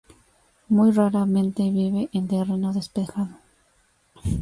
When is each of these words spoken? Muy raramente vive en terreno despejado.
Muy 0.67 0.91
raramente 0.93 1.61
vive 1.69 2.09
en 2.11 2.27
terreno 2.27 2.73
despejado. 2.73 3.37